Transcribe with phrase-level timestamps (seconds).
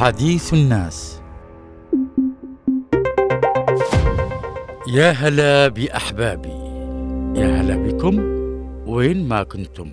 [0.00, 1.22] حديث الناس.
[4.88, 6.56] يا هلا بأحبابي.
[7.40, 8.18] يا هلا بكم.
[8.86, 9.92] وين ما كنتم.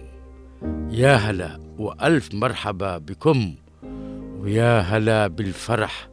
[0.89, 3.55] يا هلا وألف مرحبا بكم.
[4.39, 6.09] ويا هلا بالفرح.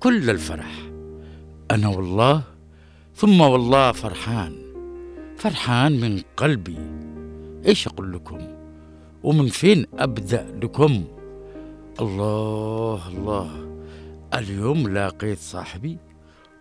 [0.00, 0.72] كل الفرح.
[1.70, 2.42] أنا والله
[3.14, 4.52] ثم والله فرحان.
[5.36, 6.78] فرحان من قلبي.
[7.66, 8.38] إيش أقول لكم؟
[9.22, 11.04] ومن فين أبدأ لكم؟
[12.00, 13.50] الله الله.
[14.34, 15.98] اليوم لاقيت صاحبي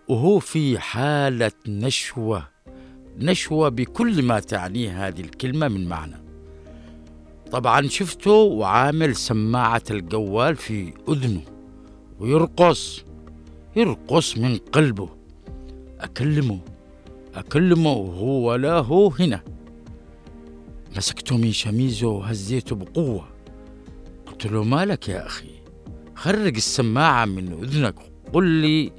[0.08, 2.44] وهو في حالة نشوة.
[3.18, 6.16] نشوة بكل ما تعنيه هذه الكلمة من معنى.
[7.52, 11.42] طبعا شفته وعامل سماعة الجوال في أذنه
[12.20, 13.04] ويرقص.
[13.76, 15.10] يرقص من قلبه.
[16.00, 16.60] أكلمه.
[17.36, 19.42] أكلمه وهو لا هو هنا.
[20.98, 23.39] مسكته من شميزه وهزيته بقوة.
[24.40, 25.50] قلت له مالك يا أخي؟
[26.16, 27.96] خرج السماعة من أذنك
[28.34, 28.92] قل لي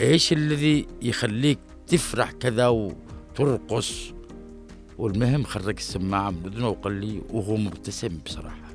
[0.00, 4.12] إيش الذي يخليك تفرح كذا وترقص.
[4.98, 8.72] والمهم خرج السماعة من أذنه وقال لي وهو مبتسم بصراحة.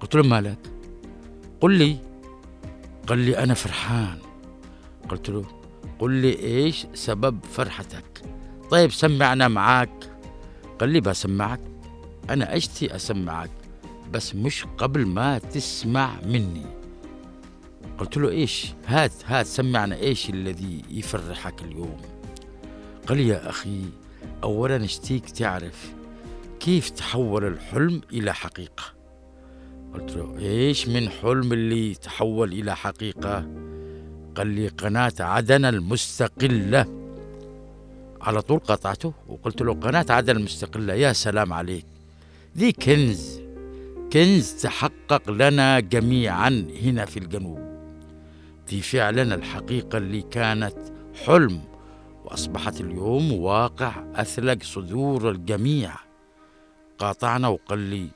[0.00, 0.58] قلت له مالك؟
[1.60, 1.96] قل لي.
[3.06, 4.18] قال لي أنا فرحان.
[5.08, 5.44] قلت له
[5.98, 8.22] قل لي إيش سبب فرحتك؟
[8.70, 10.10] طيب سمعنا معاك.
[10.80, 11.60] قال لي بسمعك؟
[12.30, 13.50] أنا أشتي أسمعك.
[14.12, 16.66] بس مش قبل ما تسمع مني.
[17.98, 21.96] قلت له إيش؟ هات هات سمعنا إيش الذي يفرحك اليوم.
[23.06, 23.82] قال يا أخي
[24.44, 25.94] أولا اشتيك تعرف
[26.60, 28.84] كيف تحول الحلم إلى حقيقة.
[29.94, 33.46] قلت له إيش من حلم اللي تحول إلى حقيقة؟
[34.36, 36.86] قال لي قناة عدن المستقلة.
[38.20, 41.86] على طول قطعته وقلت له قناة عدن المستقلة يا سلام عليك.
[42.56, 43.45] ذي كنز.
[44.16, 47.58] كنز تحقق لنا جميعا هنا في الجنوب.
[48.68, 50.78] دي فعلا الحقيقة اللي كانت
[51.26, 51.60] حلم
[52.24, 55.92] وأصبحت اليوم واقع أثلج صدور الجميع.
[56.98, 58.08] قاطعنا وقال لي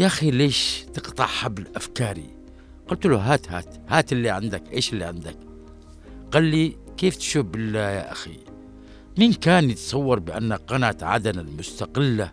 [0.00, 2.36] يا أخي ليش تقطع حبل أفكاري؟
[2.88, 5.38] قلت له هات هات هات اللي عندك إيش اللي عندك؟
[6.32, 8.36] قال لي كيف تشوف بالله يا أخي؟
[9.18, 12.32] مين كان يتصور بأن قناة عدن المستقلة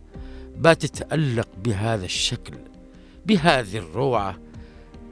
[0.57, 2.70] باتتألق بهذا الشكل
[3.25, 4.37] بهذه الروعة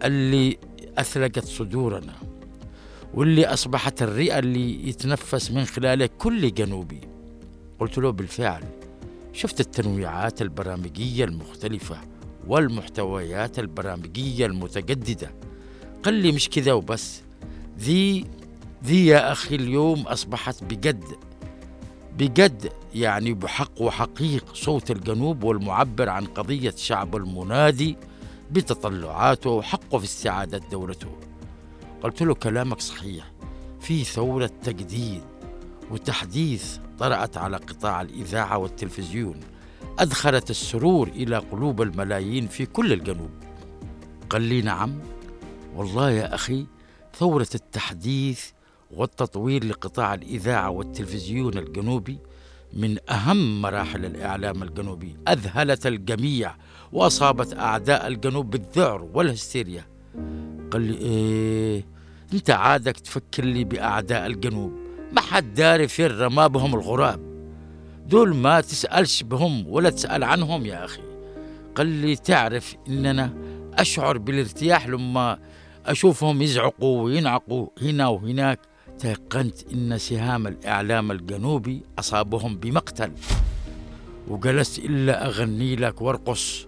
[0.03, 0.57] اللي
[0.97, 2.13] أثلجت صدورنا
[3.13, 7.01] واللي أصبحت الرئة اللي يتنفس من خلالها كل جنوبي.
[7.79, 8.63] قلت له بالفعل
[9.33, 11.97] شفت التنويعات البرامجية المختلفة
[12.47, 15.31] والمحتويات البرامجية المتجددة.
[16.03, 17.21] قال لي مش كذا وبس
[17.79, 18.25] ذي
[18.85, 21.03] ذي يا أخي اليوم أصبحت بجد
[22.19, 27.97] بجد يعني بحق وحقيق صوت الجنوب والمعبر عن قضية شعب المنادي
[28.51, 31.07] بتطلعاته وحقه في استعادة دولته.
[32.03, 33.31] قلت له كلامك صحيح.
[33.81, 35.21] في ثورة تجديد
[35.91, 39.39] وتحديث طرأت على قطاع الإذاعة والتلفزيون.
[39.99, 43.31] أدخلت السرور إلى قلوب الملايين في كل الجنوب.
[44.29, 44.99] قال لي نعم.
[45.75, 46.65] والله يا أخي
[47.17, 48.45] ثورة التحديث
[48.91, 52.19] والتطوير لقطاع الإذاعة والتلفزيون الجنوبي
[52.73, 55.15] من أهم مراحل الإعلام الجنوبي.
[55.27, 56.55] أذهلت الجميع
[56.91, 59.85] وأصابت أعداء الجنوب بالذعر والهستيريا.
[60.71, 61.85] قال لي إيه
[62.33, 64.73] أنت عادك تفكر لي بأعداء الجنوب.
[65.11, 67.19] ما حد داري فين رما بهم الغراب.
[68.07, 71.01] دول ما تسألش بهم ولا تسأل عنهم يا أخي.
[71.75, 73.33] قال لي تعرف إننا
[73.73, 75.39] أشعر بالارتياح لما
[75.85, 78.59] أشوفهم يزعقوا وينعقوا هنا وهناك.
[78.99, 83.11] تيقنت إن سهام الإعلام الجنوبي أصابهم بمقتل
[84.27, 86.67] وجلست إلا أغني لك وارقص.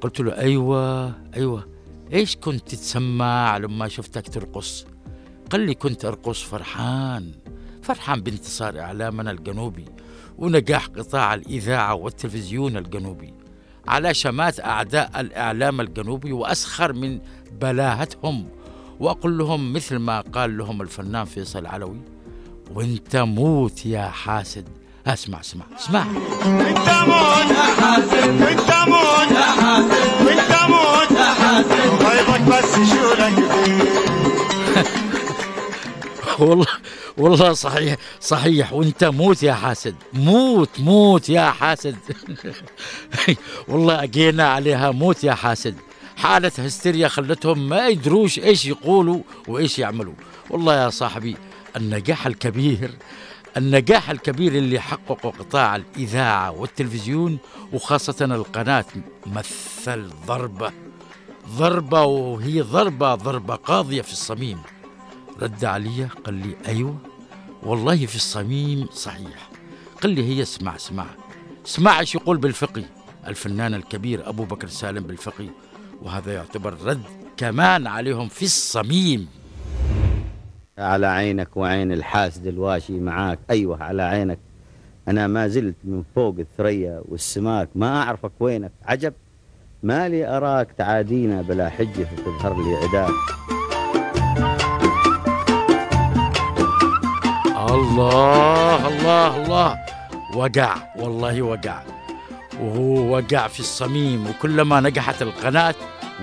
[0.00, 1.68] قلت له أيوة أيوة.
[2.12, 4.86] إيش كنت تسمع لما شفتك ترقص؟
[5.50, 7.32] قال لي كنت أرقص فرحان
[7.82, 9.84] فرحان بانتصار إعلامنا الجنوبي
[10.38, 13.34] ونجاح قطاع الإذاعة والتلفزيون الجنوبي
[13.88, 17.20] على شمات أعداء الإعلام الجنوبي وأسخر من
[17.60, 18.48] بلاهتهم.
[19.00, 22.00] وأقول لهم مثل ما قال لهم الفنان فيصل علوي
[22.74, 24.64] وأنت موت يا حاسد.
[25.06, 26.02] أسمع أسمع أسمع.
[26.02, 29.90] أنت موت يا حاسد أنت موت يا حاسد
[30.28, 31.98] أنت موت يا حاسد.
[32.00, 33.48] طيبك بس شو لك
[36.38, 36.66] والله
[37.16, 38.72] والله صحيح صحيح.
[38.72, 41.96] وأنت موت يا حاسد موت موت يا حاسد.
[43.68, 45.74] والله أجينا عليها موت يا حاسد.
[46.18, 50.14] حالة هستيريا خلتهم ما يدروش إيش يقولوا وإيش يعملوا.
[50.50, 51.36] والله يا صاحبي
[51.76, 52.90] النجاح الكبير
[53.56, 57.38] النجاح الكبير اللي حققه قطاع الإذاعة والتلفزيون
[57.72, 58.84] وخاصة القناة
[59.26, 60.72] مثل ضربة
[61.56, 64.58] ضربة وهي ضربة ضربة قاضية في الصميم.
[65.42, 66.98] رد علي قال لي أيوة
[67.62, 69.50] والله في الصميم صحيح.
[70.02, 71.06] قال لي هي اسمع اسمع
[71.66, 72.84] اسمع إيش يقول بالفقي
[73.26, 75.48] الفنان الكبير أبو بكر سالم بالفقي
[76.02, 77.02] وهذا يعتبر رد
[77.36, 79.28] كمان عليهم في الصميم.
[80.78, 83.38] على عينك وعين الحاسد الواشي معاك.
[83.50, 84.38] أيوة على عينك.
[85.08, 87.68] أنا ما زلت من فوق الثريا والسماك.
[87.74, 88.72] ما أعرفك وينك.
[88.84, 89.12] عجب.
[89.82, 93.14] ما لي أراك تعادينا بلا حجة فتظهر لي عداك.
[97.70, 99.76] الله الله الله.
[100.36, 101.97] وقع والله وقع.
[102.62, 105.74] وهو وقع في الصميم وكلما نجحت القناة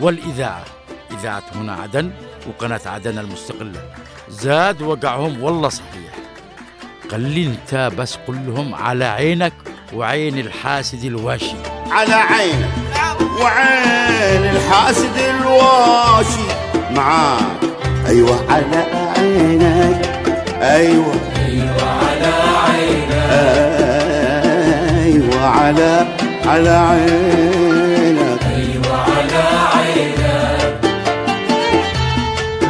[0.02, 0.64] والإذاعة.
[1.20, 2.12] إذاعة هنا عدن
[2.48, 3.82] وقناة عدن المستقلة
[4.30, 6.16] زاد وقعهم والله صحيح.
[7.12, 9.54] قال لي انت بس قل لهم على عينك
[9.94, 11.56] وعين الحاسد الواشي.
[11.92, 12.70] على عينك
[13.42, 16.48] وعين الحاسد الواشي.
[16.92, 17.42] معاك.
[18.08, 18.52] أيوه.
[18.52, 18.86] على
[19.18, 20.06] عينك.
[20.62, 21.14] أيوه.
[21.46, 22.34] أيوه على
[22.68, 23.16] عينك.
[25.06, 26.08] أيوه على
[26.48, 28.42] على عينك.
[28.56, 29.44] أيوه على
[29.76, 30.80] عينك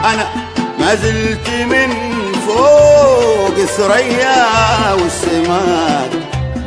[0.06, 0.28] أنا
[0.80, 1.90] ما زلت من
[2.48, 6.12] فوق ثريا والسماك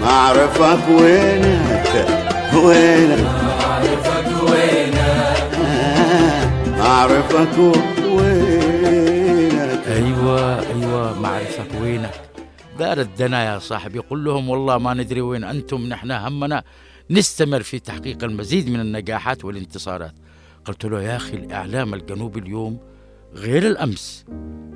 [0.01, 2.07] ما أعرفك وينك؟
[2.55, 5.49] وينك؟ ما أعرفك وينك؟
[6.79, 7.59] ما اعرفك
[8.13, 12.11] وينك أيوه أيوه معرفك وينك؟
[12.79, 13.99] ده ردنا يا صاحبي.
[13.99, 16.63] قل لهم والله ما ندري وين أنتم نحن همنا
[17.11, 20.15] نستمر في تحقيق المزيد من النجاحات والانتصارات.
[20.65, 22.79] قلت له يا أخي الإعلام الجنوبي اليوم
[23.35, 24.25] غير الأمس.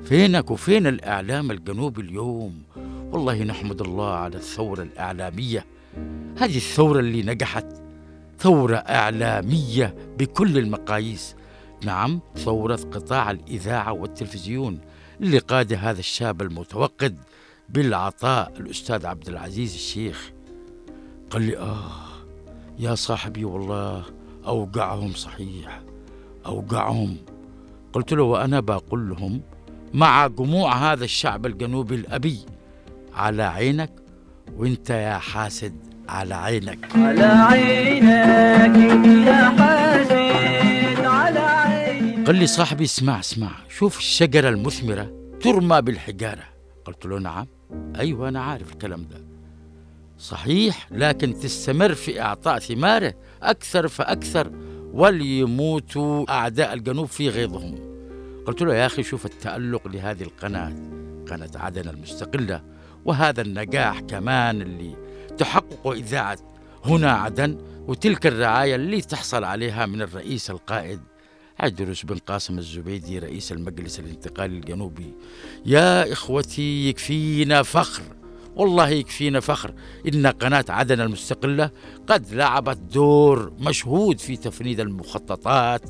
[0.03, 2.63] فينك وفين الإعلام الجنوبي اليوم؟
[3.11, 5.65] والله نحمد الله على الثورة الإعلامية.
[6.37, 7.65] هذه الثورة اللي نجحت
[8.39, 11.35] ثورة إعلامية بكل المقاييس.
[11.85, 14.79] نعم ثورة قطاع الإذاعة والتلفزيون
[15.21, 17.17] اللي قاد هذا الشاب المتوقد
[17.69, 20.31] بالعطاء الأستاذ عبد العزيز الشيخ.
[21.29, 22.02] قال لي آه
[22.79, 24.03] يا صاحبي والله
[24.47, 25.81] أوقعهم صحيح
[26.45, 27.17] أوقعهم.
[27.93, 29.41] قلت له وأنا بقول لهم
[29.93, 32.39] مع جموع هذا الشعب الجنوبي الأبي
[33.13, 33.91] على عينك
[34.57, 35.75] وإنت يا حاسد
[36.09, 36.87] على عينك.
[36.95, 38.75] على عينك
[39.27, 42.27] يا حسين على عينك.
[42.27, 45.11] قال لي صاحبي اسمع اسمع شوف الشجرة المثمرة
[45.41, 46.43] ترمى بالحجارة.
[46.85, 47.47] قلت له نعم.
[47.99, 49.32] أيوة أنا عارف الكلام ده.
[50.23, 54.51] صحيح لكن تستمر في إعطاء ثماره أكثر فأكثر
[54.93, 57.75] وليموتوا أعداء الجنوب في غيظهم.
[58.45, 60.69] قلت له يا أخي شوف التألق لهذه القناة
[61.29, 62.63] قناة عدن المستقلة
[63.05, 64.95] وهذا النجاح كمان اللي
[65.37, 66.37] تحقق إذاعة
[66.85, 70.99] هنا عدن وتلك الرعاية اللي تحصل عليها من الرئيس القائد
[71.59, 75.13] عدروس بن قاسم الزبيدي رئيس المجلس الانتقالي الجنوبي.
[75.65, 78.22] يا إخوتي يكفينا فخر.
[78.55, 79.73] والله يكفينا فخر.
[80.07, 81.69] إن قناة عدن المستقلة
[82.07, 85.81] قد لعبت دور مشهود في تفنيد المخططات.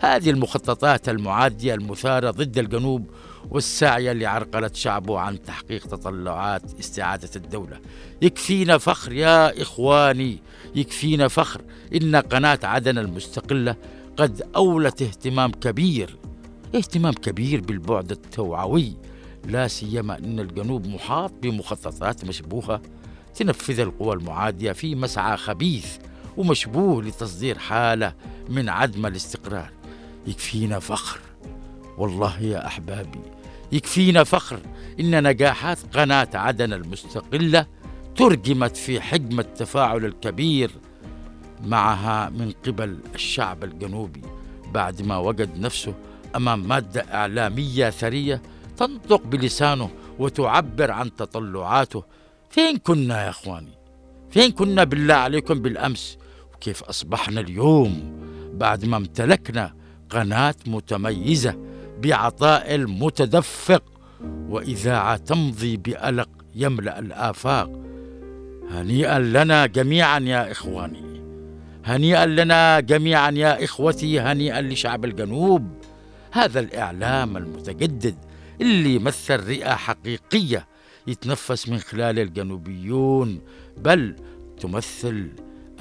[0.00, 3.10] هذه المخططات المعادية المثارة ضد الجنوب
[3.50, 7.80] والساعية لعرقلة شعبه عن تحقيق تطلعات استعادة الدولة.
[8.22, 10.38] يكفينا فخر يا إخواني
[10.74, 11.60] يكفينا فخر.
[11.94, 13.76] إن قناة عدن المستقلة
[14.16, 16.16] قد أولت اهتمام كبير
[16.74, 18.92] اهتمام كبير بالبعد التوعوي.
[19.46, 22.82] لا سيما أن الجنوب محاط بمخططات مشبوهة
[23.34, 25.96] تنفذ القوى المعادية في مسعى خبيث
[26.36, 28.14] ومشبوه لتصدير حالة
[28.48, 29.70] من عدم الاستقرار.
[30.26, 31.20] يكفينا فخر.
[31.98, 33.20] والله يا أحبابي
[33.72, 34.60] يكفينا فخر
[35.00, 37.66] إن نجاحات قناة عدن المستقلة
[38.16, 40.70] ترجمت في حجم التفاعل الكبير
[41.64, 44.22] معها من قبل الشعب الجنوبي
[44.72, 45.94] بعد ما وجد نفسه
[46.36, 48.42] أمام مادة إعلامية ثرية
[48.76, 52.04] تنطق بلسانه وتعبر عن تطلعاته.
[52.50, 53.78] فين كنا يا إخواني؟
[54.30, 56.18] فين كنا بالله عليكم بالأمس؟
[56.54, 58.20] وكيف أصبحنا اليوم
[58.54, 59.74] بعد ما امتلكنا
[60.10, 61.56] قناة متميزة
[62.02, 63.82] بعطاء المتدفق
[64.48, 67.70] واذاعه تمضي بألق يملأ الآفاق.
[68.70, 71.22] هنيئا لنا جميعا يا إخواني.
[71.84, 75.68] هنيئا لنا جميعا يا إخوتي هنيئا لشعب الجنوب.
[76.32, 78.14] هذا الإعلام المتجدد
[78.60, 80.68] اللي يمثل رئة حقيقية
[81.06, 83.40] يتنفس من خلال الجنوبيون
[83.76, 84.16] بل
[84.60, 85.30] تمثل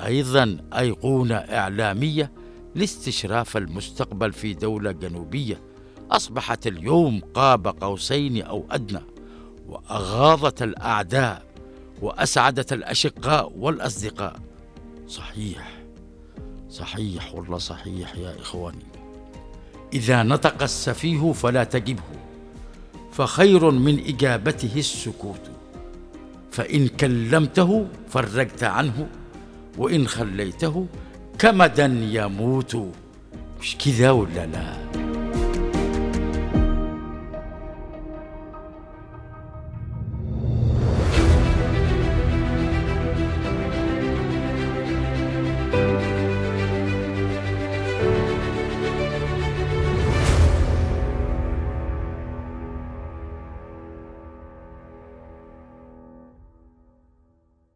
[0.06, 2.32] أيضا أيقونة إعلامية
[2.76, 5.62] لاستشراف المستقبل في دولة جنوبية.
[6.12, 9.02] أصبحت اليوم قاب قوسين أو أدنى
[9.68, 11.46] واغاضت الأعداء
[12.02, 14.40] وأسعدت الأشقاء والأصدقاء.
[15.08, 15.80] صحيح.
[16.70, 18.86] صحيح والله صحيح يا إخواني.
[19.94, 22.04] إذا نطق السفيه فلا تجبه.
[23.14, 25.50] فخير من إجابته السكوت.
[26.52, 29.08] فإن كلمته فرجت عنه
[29.78, 30.86] وإن خليته
[31.40, 32.78] كمدا يموت.
[33.62, 35.03] مش كذا ولا لا؟